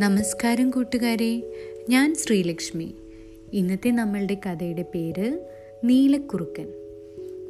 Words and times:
നമസ്കാരം 0.00 0.70
കൂട്ടുകാരെ. 0.70 1.42
ഞാൻ 1.88 2.14
ശ്രീലക്ഷ്മി. 2.14 2.94
ഇന്നത്തെ 3.52 3.90
നമ്മളുടെ 3.90 4.34
കഥയുടെ 4.34 4.82
പേര് 4.82 5.38
നീലക്കുറുക്കൻ. 5.84 6.68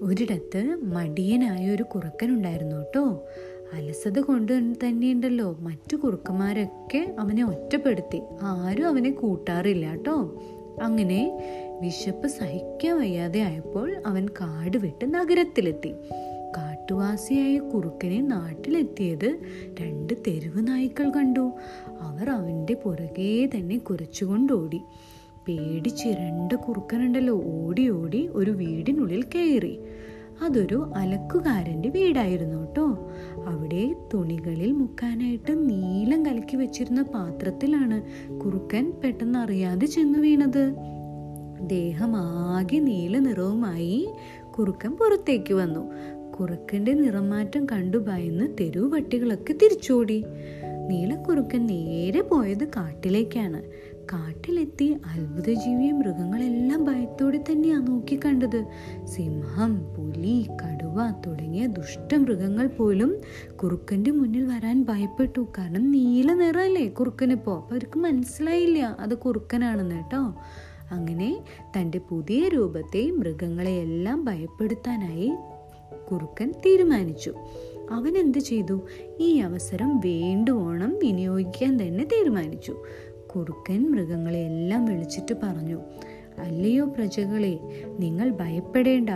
ഒരിടത്ത് 0.02 0.76
മടിയനായ 0.82 1.70
ഒരു 1.70 1.82
കുറുക്കൻ 1.82 2.30
ഉണ്ടായിരുന്നു 2.30 2.76
കേട്ടോ. 2.76 3.26
അലസത 3.72 4.20
കൊണ്ട് 4.20 4.52
തന്നെയുണ്ടല്ലോ 4.52 5.56
മറ്റു 5.60 5.96
കുറുക്കന്മാരൊക്കെ 5.96 7.14
അവനെ 7.18 7.44
ഒറ്റപ്പെടുത്തി. 7.44 8.22
ആരും 8.42 8.86
അവനെ 8.86 9.10
കൂട്ടാറില്ല 9.10 9.90
കേട്ടോ. 9.90 10.42
അങ്ങനെ 10.82 11.40
വിശപ്പ് 11.82 12.28
സഹിക്കാൻ 12.28 12.98
വയ്യാതെ 12.98 13.40
ആയപ്പോൾ 13.40 14.02
അവൻ 14.06 14.28
കാട് 14.28 14.76
വിട്ട് 14.76 15.14
നഗരത്തിലെത്തി. 15.14 15.92
കാട്ടുവാസിയായ 16.56 17.58
കുറുക്കനെ 17.58 18.20
നാട്ടിലെത്തിയത് 18.20 19.40
രണ്ട് 19.80 20.14
തെരുവ് 20.26 20.68
നായ്ക്കൾ 20.68 21.10
കണ്ടു. 21.10 21.52
അവർ 22.00 22.30
അവന്റെ 22.30 22.74
പുറകെ 22.74 23.50
തന്നെ 23.54 23.78
കുരച്ചുകൊണ്ടോടി. 23.78 24.80
പേടിച്ചിരണ്ട 25.48 26.52
കുറുക്കനുണ്ടല്ലോ 26.52 27.42
ഓടി 27.44 27.88
ഓടി 27.88 28.28
ഒരു 28.32 28.50
വീടിനുള്ളിൽ 28.50 29.22
കയറി. 29.22 29.78
അതൊരു 30.42 30.92
അലക്കുകാരന്റെ 30.96 31.88
വീടായിരുന്നു 31.88 32.58
കേട്ടോ. 32.58 33.10
അവിടെ 33.46 33.94
തുണികളിൽ 34.14 34.72
മുക്കാനായിട്ട് 34.72 35.70
നീലം 35.70 36.26
കലക്കി 36.26 36.56
വെച്ചിരുന്ന 36.56 37.02
പാത്രത്തിലാണ് 37.02 38.02
കുറുക്കൻ 38.40 38.92
പെട്ടെന്ന് 39.04 39.38
അറിയാതെ 39.38 39.86
ചെന്ന് 39.86 40.18
വീണത്. 40.18 40.74
ദേഹമാകെ 41.60 42.78
നീല 42.78 43.18
നിറവുമായി 43.18 44.08
കുറുക്കൻ 44.58 44.90
പുറത്തേക്ക് 44.90 45.54
വന്നു. 45.54 45.92
കുറുക്കന്റെ 46.40 46.92
നിറമാറ്റം 46.94 47.66
കണ്ടു 47.66 47.96
ഭയന്ന് 47.96 48.56
തെരുവ് 48.60 48.90
പട്ടികളൊക്കെ 48.90 49.52
തിരിച്ചോടി. 49.52 50.24
നീലക്കുറുക്കൻ 50.88 51.66
നേരെ 51.66 52.20
പോയത് 52.20 52.68
കാട്ടിലേക്കാണ്. 52.68 53.62
കാട്ടിലെത്തി 54.04 54.96
അത്ഭുതജീവിയെ 55.06 55.90
മൃഗങ്ങളെല്ലാം 55.90 56.84
ഭയത്തോടെ 56.84 57.44
തന്നെയാണ് 57.52 57.86
നോക്കി 57.86 58.20
കണ്ടത്. 58.24 58.64
സിംഹം 59.04 59.78
പുലി 59.78 60.48
കടുവ 60.62 61.22
തുടങ്ങിയ 61.26 61.66
ദുഷ്ടമൃഗങ്ങൾ 61.66 62.66
പോലും 62.66 63.20
കുറുക്കന്റെ 63.62 64.10
മുന്നിൽ 64.10 64.44
വരാൻ 64.44 64.84
ഭയപ്പെട്ടു. 64.84 65.46
കാരണം 65.58 65.90
നീല 65.90 66.32
നിറമല്ലേ 66.32 66.88
കുറുക്കനിപ്പോൾ 66.88 67.56
അപ്പൊ 67.56 67.70
അവർക്ക് 67.70 67.98
മനസ്സിലായില്ല 67.98 68.78
അത് 68.78 69.18
കുറുക്കനാണെന്ന് 69.18 69.94
കേട്ടോ. 69.94 70.34
അങ്ങനെ 70.90 71.44
തന്റെ 71.78 71.98
പുതിയ 71.98 72.48
രൂപത്തെ 72.48 73.10
മൃഗങ്ങളെയെല്ലാം 73.10 74.24
ഭയപ്പെടുത്താനായി 74.24 75.32
കുറുക്കൻ 76.12 76.54
തീരുമാനിച്ചു. 76.66 77.34
അവൻ 77.90 78.16
എന്ത് 78.16 78.38
ചെയ്തു? 78.38 78.80
ഈ 79.20 79.38
അവസരം 79.38 79.96
വേണ്ടുവോണം 79.96 80.98
വിനിയോഗിക്കാൻ 80.98 81.82
തന്നെ 81.82 82.04
തീരുമാനിച്ചു. 82.04 82.76
കുറുക്കൻ 83.36 83.90
മൃഗങ്ങളെ 83.90 84.38
എല്ലാം 84.38 84.84
വിളിച്ചിട്ട് 84.84 85.34
പറഞ്ഞു 85.42 85.78
അല്ലയോ 86.38 86.84
പ്രജകളെ 86.84 87.58
നിങ്ങൾ 87.98 88.30
ഭയപ്പെടേണ്ട. 88.30 89.10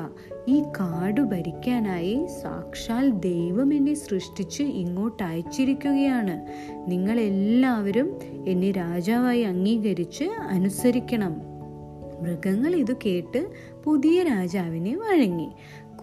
ഈ 0.49 0.63
കാട് 0.63 1.21
ഭരിക്കാനായി 1.21 2.27
സാക്ഷാൽ 2.43 3.11
ദൈവം 3.11 3.75
എന്നെ 3.75 3.95
സൃഷ്ടിച്ച് 3.95 4.63
ഇങ്ങോട്ട് 4.63 5.23
അയച്ചിരിക്കുകയാണ്. 5.23 6.47
നിങ്ങളെല്ലാവരും 6.91 8.19
എന്നെ 8.47 8.71
രാജാവായി 8.71 9.41
അംഗീകരിച്ച് 9.41 10.25
അനുസരിക്കണം. 10.25 11.55
മൃഗങ്ങൾ 12.21 12.75
ഇത് 12.75 12.97
കേട്ട് 13.07 13.51
പുതിയ 13.85 14.23
രാജാവിനെ 14.23 14.97
വഴങ്ങി. 14.97 15.49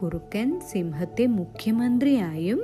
കുറുക്കൻ 0.03 0.59
സിംഹത്തെ 0.71 1.25
മുഖ്യമന്ത്രിയായും 1.25 2.61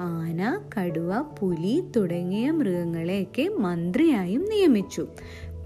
ആന 0.00 0.60
കടുവ 0.76 1.22
പുലി 1.40 1.82
തുടങ്ങിയ 1.96 2.50
മൃഗങ്ങളെയൊക്കെ 2.50 3.50
മന്ത്രിയായും 3.58 4.44
നിയമിച്ചു. 4.44 5.06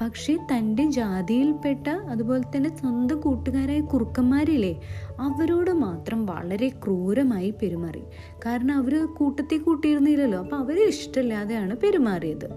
പക്ഷേ 0.00 0.38
തന്റെ 0.52 0.90
ജാതിയിൽപ്പെട്ട 0.90 1.88
അതുപോലെ 1.88 2.56
തന്നെ 2.56 2.76
സ്വന്തം 2.76 3.20
കൂട്ടുകാരായ 3.20 3.80
കുറുക്കന്മാരില്ലേ 3.80 4.80
അവരോട് 5.20 5.70
മാത്രം 5.70 6.26
വളരെ 6.26 6.68
ക്രൂരമായി 6.68 7.50
പെരുമാറി. 7.50 8.02
കാരണം 8.46 8.74
അവർ 8.76 9.06
കൂട്ടത്തിൽ 9.06 9.58
കൂട്ടിയിരുന്നില്ലല്ലോ 9.58 10.38
അപ്പോൾ 10.38 10.56
അവർ 10.56 10.88
ഇഷ്ടമില്ലാതെയാണ് 10.88 11.76
പെരുമാറിയത്. 11.76 12.48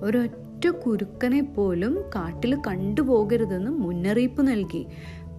ഒരൊറ്റ 0.00 0.68
കുരുക്കനെ 0.68 1.40
പോലും 1.40 2.00
കാട്ടിൽ 2.14 2.56
കണ്ടുപോകരുതെന്ന് 2.66 3.70
മുന്നറിയിപ്പ് 3.70 4.48
നൽകി. 4.48 4.86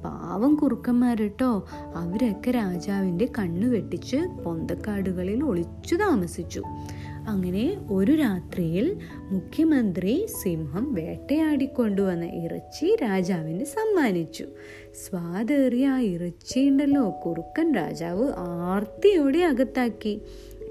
പാവം 0.06 0.56
കുറുക്കന്മാരട്ടോ. 0.56 1.66
അവരൊക്കെ 1.96 2.52
രാജാവിന്റെ 2.52 3.30
കണ്ണു 3.40 3.68
വെട്ടിച്ച് 3.68 4.18
പൊന്തക്കാടുകളിൽ 4.18 5.44
ഒളിച്ചു 5.44 5.96
താമസിച്ചു. 5.96 6.62
അങ്ങനെ 7.28 7.78
ഒരു 7.92 8.12
രാത്രിയിൽ 8.12 9.00
മുഖ്യമന്ത്രി 9.32 10.28
സിംഹം 10.44 10.94
വേട്ടയാടിക്കൊണ്ടുവന്ന 10.94 12.26
ഇറച്ചി 12.26 12.98
രാജാവിന് 13.02 13.66
സമ്മാനിച്ചു. 13.66 14.46
സ്വാദേറിയ 15.06 15.88
ആ 15.88 16.00
ഇറച്ചി 16.00 16.60
ഉണ്ടല്ലോ 16.60 17.14
കുറുക്കൻ 17.26 17.74
രാജാവ് 17.74 18.30
ആർത്തിയോടെ 18.38 19.40
അകത്താക്കി. 19.40 20.22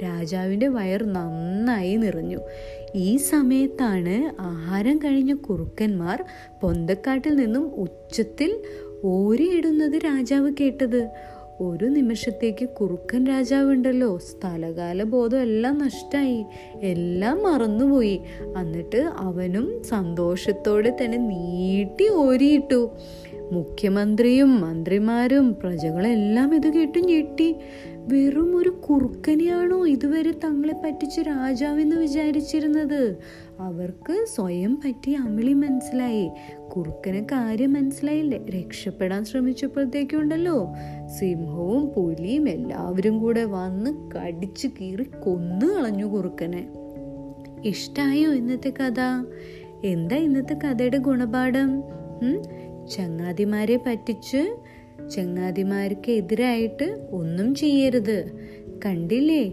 രാജാവിന്റെ 0.02 0.68
വയർ 0.68 1.02
നന്നായി 1.04 1.96
നിറഞ്ഞു. 1.96 2.38
ഈ 2.94 3.16
സമയത്താണ് 3.16 4.42
ആഹാരം 4.42 4.98
കഴിഞ്ഞ 4.98 5.34
കുറുക്കന്മാർ 5.34 6.24
പൊന്തക്കാട്ടിൽ 6.62 7.36
നിന്നും 7.36 7.74
ഉച്ചത്തിൽ 7.74 8.62
ഓരിയിടുന്നത് 9.04 10.04
രാജാവ് 10.04 10.52
കേട്ടത്. 10.60 11.08
ഒരു 11.60 11.84
നിമിഷത്തേക്ക് 11.84 12.68
കുറുക്കൻ 12.68 13.24
രാജാവ് 13.24 13.70
ഉണ്ടല്ലോ 13.70 14.18
സ്ഥലകാല 14.18 15.02
ബോധം 15.02 15.40
എല്ലാം 15.40 15.78
നഷ്ടമായി 15.78 16.44
എല്ലാം 16.82 17.42
മറന്നുപോയി. 17.42 18.20
എന്നിട്ട് 18.60 19.10
അവനും 19.16 19.82
സന്തോഷത്തോടെ 19.84 20.96
തന്നെ 21.04 21.18
നീട്ടി 21.18 22.08
ഓരിയിട്ടു. 22.08 22.90
മുഖ്യമന്ത്രിയും 23.52 24.60
മന്ത്രിമാരും 24.60 25.54
പ്രജകളെല്ലാം 25.54 26.54
ഇത് 26.54 26.68
കേട്ട് 26.68 26.98
ഞെട്ടി. 26.98 27.56
വെറും 27.94 28.56
ഒരു 28.56 28.68
കുറുക്കനെയാണോ 28.68 29.86
ഇതുവരെ 29.86 30.32
തങ്ങളെ 30.32 30.74
പറ്റിച്ച 30.84 31.20
രാജാവെന്ന് 31.20 31.96
വിചാരിച്ചിരുന്നത്? 31.96 33.16
അവർക്ക് 33.60 34.24
സ്വയം 34.34 34.80
പറ്റിയ 34.84 35.16
അമിളി 35.16 35.52
മനസ്സിലായി. 35.52 36.30
കുറുക്കന് 36.76 37.24
കാര്യം 37.24 37.72
മനസ്സിലായില്ലേ? 37.72 38.38
രക്ഷപ്പെടാൻ 38.38 39.24
ശ്രമിച്ചപ്പോഴത്തേക്കുണ്ടല്ലോ. 39.24 40.68
സിംഹവും 41.18 41.86
പുലിയും 41.86 42.48
എല്ലാവരും 42.48 43.18
കൂടെ 43.18 43.44
വന്ന് 43.44 44.10
കടിച്ചു 44.16 44.68
കീറി 44.80 45.02
കൊന്നു 45.02 45.66
കളഞ്ഞു 45.66 46.04
കുറുക്കനെ. 46.04 46.68
ഇഷ്ടായോ 47.64 48.32
ഇന്നത്തെ 48.32 48.70
കഥ? 48.70 49.24
എന്താ 49.84 50.16
ഇന്നത്തെ 50.16 50.54
കഥയുടെ 50.54 50.98
ഗുണപാഠം? 50.98 51.82
ചങ്ങാതിമാരെ 52.88 53.76
പറ്റിച്ച് 53.86 54.56
ചങ്ങാതിമാർക്ക് 55.10 56.12
എതിരായിട്ട് 56.12 57.08
ഒന്നും 57.10 57.54
ചെയ്യരുത്. 57.54 58.32
കണ്ടില്ലേ? 58.86 59.52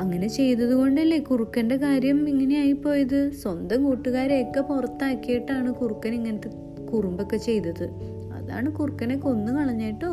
അങ്ങനെ 0.00 0.28
ചെയ്തത് 0.28 0.74
കൊണ്ടല്ലേ 0.74 1.18
കുറുക്കന്റെ 1.18 1.76
കാര്യം 1.76 2.28
ഇങ്ങനെ 2.28 2.56
ആയിപ്പോയത്? 2.56 3.30
സ്വന്തം 3.30 3.84
കൂട്ടുകാരെയൊക്കെ 3.84 4.60
പുറത്താക്കിയിട്ടാണ് 4.60 5.74
കുറുക്കൻ 5.74 6.14
ഇങ്ങനത്തെ 6.14 6.48
കുറുമ്പൊക്കെ 6.86 7.36
ചെയ്തത്. 7.36 7.84
അതാണ് 8.32 8.72
കുറുക്കനെ 8.72 9.16
കൊന്നു 9.16 9.52
കളഞ്ഞേട്ടോ 9.52 10.08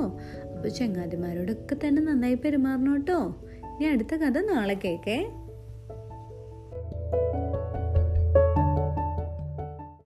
അപ്പോൾ 0.56 0.70
ചങ്ങാതിമാരോടൊക്കെ 0.70 1.76
തന്നെ 1.76 2.02
നന്നായി 2.02 2.36
പെരുമാറണം 2.36 2.94
കേട്ടോ. 2.94 3.36
ഇനി 3.66 3.84
അടുത്ത 3.84 4.16
കഥ 4.16 4.40
നാളെ 4.40 4.74
കേക്കേ 4.86 5.32